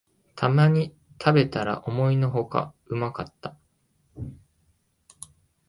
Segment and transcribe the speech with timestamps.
[0.35, 3.55] たまに食べたら思いのほかうまかった